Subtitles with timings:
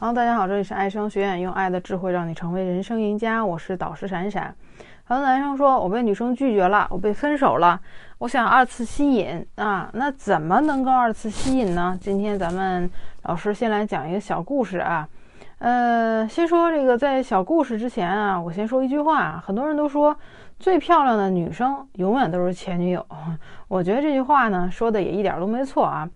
[0.00, 3.44] 好，大家好，这里是爱生学院，用爱的智慧让你成为人生赢家。
[3.44, 4.54] 我是导师闪闪。
[5.02, 7.80] 很多男生说，我被女生拒绝了，我被分手了，
[8.18, 11.98] 我想二次吸引啊，那怎么能够二次吸引呢？
[12.00, 12.88] 今天咱们
[13.24, 15.08] 老师先来讲一个小故事啊。
[15.58, 20.16] 呃，先说这个，在小故事之前啊，我先说一句话，很多人都说
[20.60, 23.04] 最漂亮的女生永远都是前女友，
[23.66, 26.08] 我觉得这句话呢说的也一点都没错啊。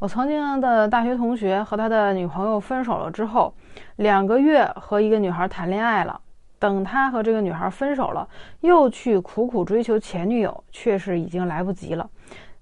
[0.00, 3.52] 我曾经的大学同学和他的女朋友分手了之后，
[3.96, 6.18] 两个月和一个女孩谈恋爱了。
[6.58, 8.26] 等他和这个女孩分手了，
[8.60, 12.08] 又去苦苦追求前女友，却是已经来不及了。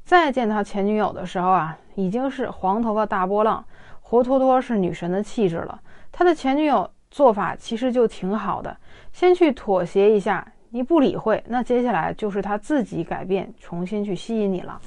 [0.05, 3.65] 再见他前女友的时候啊，已经是黄头发大波浪，
[4.01, 5.81] 活脱脱是女神的气质了。
[6.11, 8.77] 他的前女友做法其实就挺好的，
[9.13, 14.81] 先去妥协一下，你不理会，那接下来就是他自己改变，重新去吸引你了。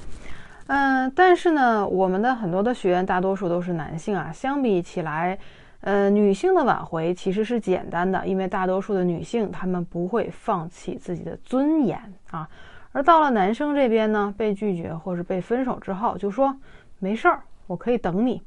[0.68, 5.38] 嗯，但是呢，我们的很多的学员大多数都是男性啊，相比起来，
[5.80, 12.48] 呃，女性的挽回其实是简单的，因为大多数的女性她们不会放弃自己的尊严啊。
[12.92, 16.56] 而到了男生这边呢，被拒绝或者被分手之后，就说
[16.98, 18.40] 没事儿，我可以等你。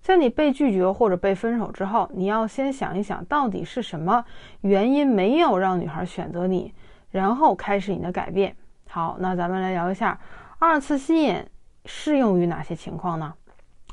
[0.00, 4.24] 在你被拒绝或者被分手之后，你要先想一想，到底是什么
[4.62, 6.72] 原因没有让女孩选择你，
[7.10, 8.56] 然后开始你的改变。
[8.88, 10.18] 好，那咱们来聊一下
[10.58, 11.44] 二次吸引。
[11.90, 13.32] 适用于哪些情况呢？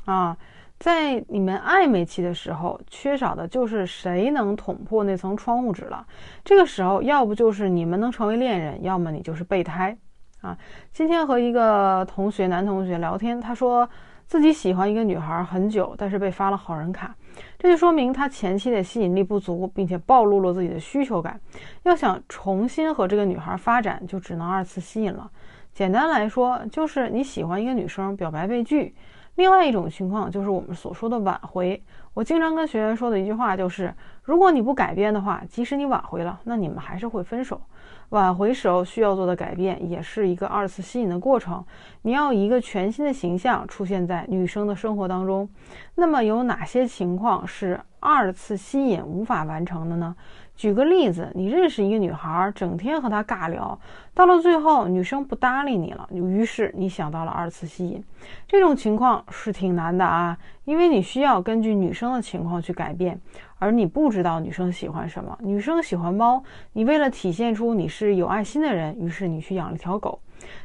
[0.04, 0.36] 啊，
[0.78, 6.06] 在你们暧昧期的时候，缺少的就是谁能捅破那层窗户纸了。
[6.44, 9.96] 这个时候，要不就是你们能成为恋人，要么你就是备胎。
[10.42, 10.56] 啊，
[10.92, 13.88] 今天和一个同学，男同学聊天，他说
[14.26, 17.16] 自己喜欢一个女孩很久，但是被发了好人卡，
[17.58, 21.40] 这就说明他前期的吸引力不足，并且暴露了自己的需求感。
[21.84, 25.28] 要想重新和这个女孩发展，就只能二次吸引了。
[25.76, 28.94] 简单来说，就是你喜欢一个女生，表白被拒。
[29.34, 31.84] 另外一种情况就是我们所说的挽回。
[32.14, 37.60] 我经常跟学员说的一句话就是：如果你不改变的话，即使你挽回了，那你们还是会分手。
[38.08, 41.62] 挽回时候需要做的改变，也是一个二次吸引的过程。
[42.00, 45.46] 你要一个全新的形象出现在女生的生活当中。
[45.94, 50.14] 那么有哪些情况是二次吸引无法完成的呢？
[50.54, 53.78] 举个例子，你认识一个女孩，整天和她尬聊，
[54.14, 58.02] 到了最后，女生不搭理你了，于是你想到了二次吸引。
[58.46, 63.20] 这种情况是挺难的啊，因为你需要根据女生的情况去改变，
[63.58, 65.36] 而你不知道女生喜欢什么。
[65.40, 70.20] 女生喜欢猫，你为了体现出你是有爱心的人，于是你去养了一条狗。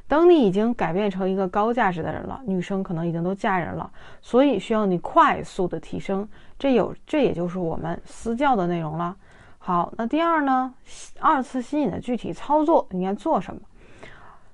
[0.07, 3.89] 等你已经改变成一个高价值的人了，女生可能已经都嫁人了，
[4.21, 6.27] 所以需要你快速的提升。
[6.59, 9.15] 这有，这也就是我们私教的内容了。
[9.57, 10.73] 好，那第二呢？
[11.19, 13.61] 二次吸引的具体操作应该做什么？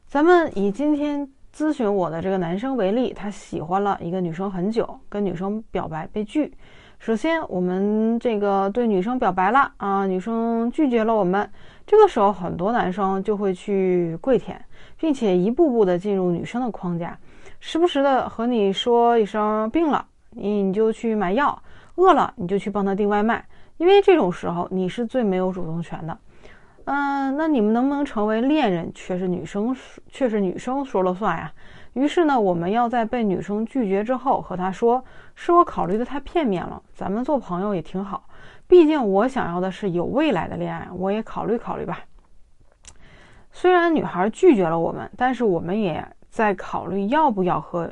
[0.06, 6.54] 咱们以今天咨询我的这个男生为例，他喜欢了一个女生很久，跟女生表白被拒。
[7.00, 11.50] 首先，我们这个对女生表白了啊，女生拒绝了我们。
[11.85, 14.59] 这个时候，很多男生就会去跪舔，
[14.97, 17.18] 并且一步步的进入女生的框架，
[17.62, 21.57] 时不时的和你说一声病了，你你就去买药；
[21.96, 23.46] 饿了，你就去帮他订外卖。
[23.78, 26.18] 因为这种时候你是最没有主动权的，
[26.86, 29.74] 嗯，那你们能不能成为恋人，却是女生，
[30.12, 31.53] 却是女生说了算呀。
[31.97, 35.03] 于是呢，我们要在被女生拒绝之后和她说，
[35.34, 38.24] 是我考虑的太片面了，咱们做朋友也挺好。
[38.68, 42.02] 毕竟我想要的是有未来的恋爱，我也考虑考虑吧。
[43.52, 47.91] 虽然女孩拒绝了我们，但是我们也在考虑要不要和。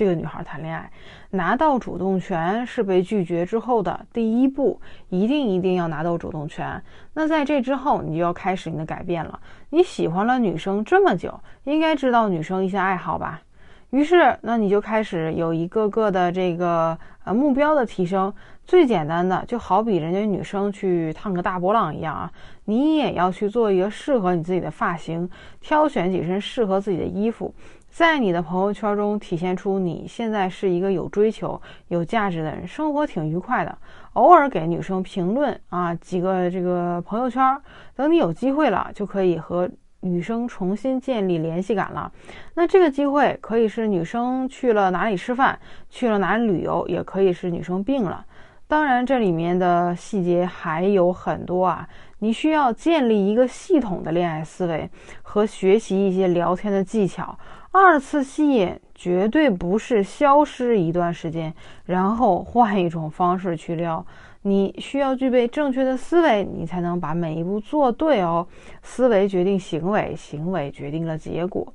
[0.00, 0.90] 这个女孩谈恋爱，
[1.28, 4.80] 拿到主动权是被拒绝之后的第一步，
[5.10, 6.82] 一定一定要拿到主动权。
[7.12, 9.38] 那在这之后，你就要开始你的改变了。
[9.68, 13.42] 你喜欢了女生这么久，应该知道女生一些爱好吧？
[13.90, 18.32] 于是，那你就开始有一个个的这个呃目标的提升。
[18.64, 22.32] 最简单的，就好比人家女生去烫个大波浪一样啊，
[22.64, 25.28] 你也要去做一个适合你自己的发型，
[25.60, 27.52] 挑选几身适合自己的衣服。
[27.90, 33.76] 在你的朋友圈中体现出你现在是一个有追求、有价值的人，生活挺愉快的。
[34.14, 37.60] 偶尔给女生评论啊，几个这个朋友圈，
[37.94, 39.68] 等你有机会了，就可以和
[40.00, 42.10] 女生重新建立联系感了。
[42.54, 45.58] 那这个机会可以是女生去了哪里吃饭，
[45.90, 48.24] 去了哪里旅游，也可以是女生病了。
[48.70, 51.88] 当然，这里面的细节还有很多啊。
[52.20, 54.88] 你需要建立一个系统的恋爱思维
[55.22, 57.36] 和学习一些聊天的技巧。
[57.72, 61.52] 二次吸引绝对不是消失一段时间，
[61.86, 64.06] 然后换一种方式去撩。
[64.42, 68.46] 你需要具备正确的思维，你才能把每一步做对哦。
[68.84, 71.66] 思维决定行为，行为决定了结果。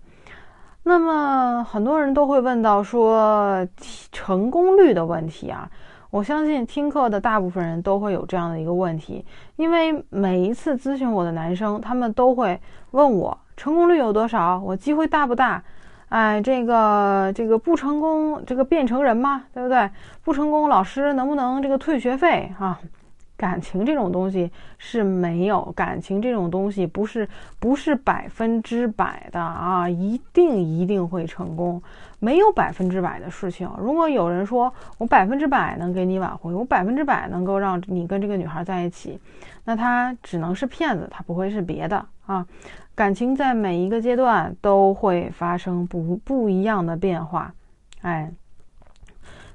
[0.83, 3.67] 那么很多人都会问到说
[4.13, 5.69] 成功率的问题啊。
[6.09, 9.25] 我相信听课的大部分人都会有这样的一个问题，
[9.55, 12.59] 因为每一次咨询我的男生，他们都会
[12.91, 15.61] 问我成功率有多少，我机会大不大？
[16.09, 19.43] 哎，这个这个不成功，这个变成人吗？
[19.53, 19.89] 对不对？
[20.23, 22.79] 不成功，老师能不能这个退学费啊？
[23.37, 27.27] 感情这种东西是没有，感情这种东西不是
[27.59, 31.81] 不是百分之百的啊，一定一定会成功，
[32.25, 33.69] 没有百分之百的事情。
[33.77, 39.19] 如果有人说我百分之百能给你挽回，我百分之百能够让你跟这个女孩在一起，
[39.65, 42.43] 那他只能是骗子，他不会是别的啊。
[42.95, 47.53] 感情在每一个阶段都会发生不不一样的变化，
[48.01, 48.31] 哎。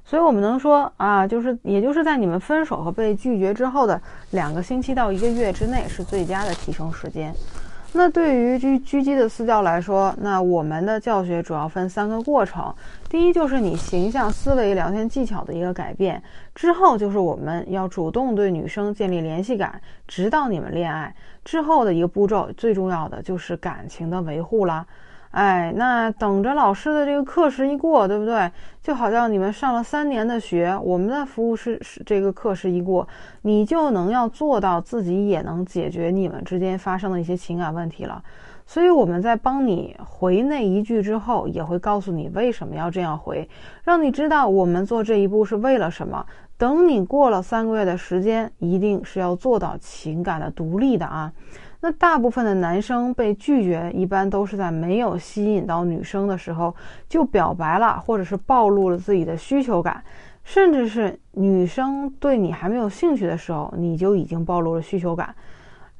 [0.05, 4.01] 所以，我们能说啊，就是，也就是在你们分手和被拒绝之后的
[4.31, 7.33] 两个星期到一个月之内是最佳的提升时间。
[7.93, 12.73] 那对于狙狙击的私教来说，那我们的教学主要分三个过程。
[13.09, 16.17] 第一，就是你形象、思维、聊天技巧的一个改变；
[16.55, 22.49] 之后，就是我们要主动对女生建立联系感，直到你们恋爱之后的一个步骤。
[22.55, 24.85] 最重要的就是感情的维护啦。
[25.31, 28.51] 哎，那等着老师的这个课时一过，对不对？
[28.81, 33.07] 就好像你们上了三年的学，我们的服务是是这个课时一过，
[33.43, 38.21] 你就能要做到自己也能解决你们之间发生的一些情感问题了。
[38.65, 43.49] 所以我们在帮你回那一句之后，也会告诉你为什么要这样回，
[43.83, 46.25] 让你知道我们做这一步是为了什么。
[46.57, 51.31] 等你过了三个月的时间，一定是要做到情感的独立的啊。
[51.81, 56.73] 那大部分的男生被拒绝，一般都是在没有吸引到女生的时候
[57.09, 60.03] 就表白了，或者是暴露了自己的需求感，
[60.43, 65.33] 甚至是女生对你还没有兴趣的时候，你就已经暴露了需求感。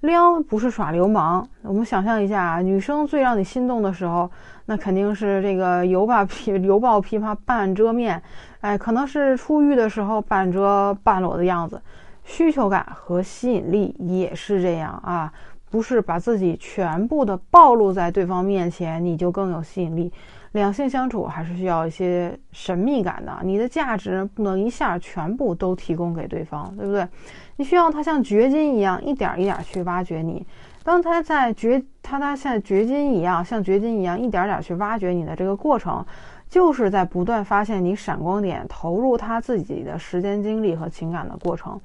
[0.01, 4.29] 撩不是耍流氓，我们想象一下啊，女生最让你心动的时候，
[4.65, 8.21] 那肯定是这个犹抱琵犹抱琵琶半遮面，
[8.61, 11.81] 哎，可能是出浴的时候半遮半裸的样子。
[12.23, 15.33] 需求感和吸引力也是这样啊。
[15.71, 20.11] 不是把自己全部的暴露在对方面前，你就更有吸引力。
[20.51, 27.07] 两性相处还是需要一些神秘感的，你的价值不能一下全部都提供给对方，对不对？
[27.55, 30.45] 你需要他像掘金一样，一点一点去挖掘你。
[30.83, 36.05] 当他在掘他他像掘金一样，像掘金一样，一点点去挖掘你的这个过程，
[36.51, 41.79] 就是在不断发现你闪光点，投入他自己的时间、精力和情感的过程。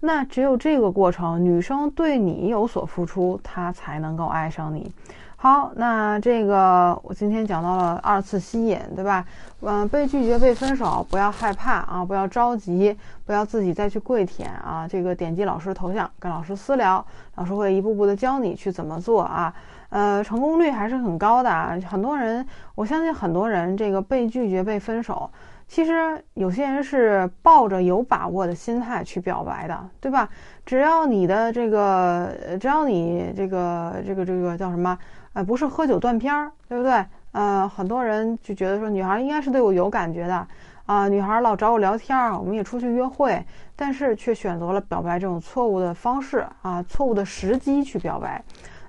[0.00, 4.90] 那只有这个过程，女生对你有所付出，她才能够爱上你。
[5.38, 9.24] 好，那这个我今天讲到了二次吸引，对吧？
[9.60, 12.96] 嗯，被拒绝、被分手，不要害怕啊，不要着急，
[13.26, 14.88] 不要自己再去跪舔啊。
[14.88, 17.04] 这个点击老师头像，跟老师私聊，
[17.34, 19.52] 老师会一步步的教你去怎么做啊。
[19.90, 21.78] 呃，成功率还是很高的啊。
[21.86, 22.44] 很多人，
[22.74, 25.30] 我相信很多人，这个被拒绝、被分手。
[25.68, 30.28] 其实有些人是抱着有把握的心态去表白的，对吧？
[30.64, 34.96] 只要你的这个，只要你这个这个这个叫什么？
[35.36, 37.04] 呃，不是喝酒断片儿，对不对？
[37.32, 40.48] 呃，很多人就觉得说女孩应该是对我有感觉的
[40.86, 43.44] 啊，女孩老找我聊天儿，我们也出去约会，
[43.76, 48.42] 但是却选择了表白这种错误的方式啊，错误的时机去表白。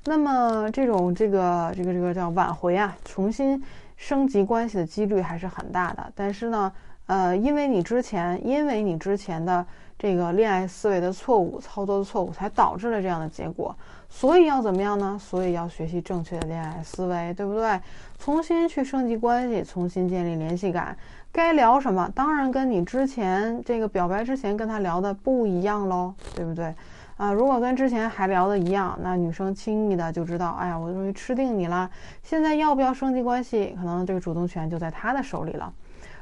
[0.06, 3.62] 那么这种这个这个这个叫挽回啊，重新。
[3.98, 6.72] 升级关系的几率还是很大的，但是呢，
[7.08, 9.66] 呃，因为你之前，因为你之前的
[9.98, 13.76] 这个恋爱思维的错误、操作的错误，才导致了这样的结果。
[14.10, 15.18] 所以要怎么样呢？
[15.20, 17.80] 所以要学习正确的恋爱思维，对不对？
[18.18, 20.98] 重新去升级关系，重新建立联系感。
[21.32, 22.10] 该聊什么？
[22.16, 26.74] 当然跟你之前这个表白之前跟他聊的不一样喽，对不对？
[27.18, 31.90] 啊，如果跟之前还聊的一样，那女生轻易的就知道，哎呀，我终于吃定你了。
[32.24, 35.72] 现在要不要升级关系，可能这个主动权就在他的手里了。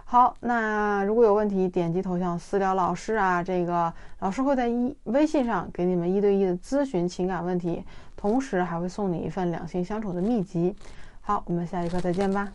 [0.08, 7.84] 好，那如果有问题，点击头像私聊老师啊，这个老师会在一微信上给你们一对一的咨询情感问题，
[8.16, 10.76] 同时还会送你一份两性相处的秘籍。
[11.22, 12.52] 好，我们下一课再见吧。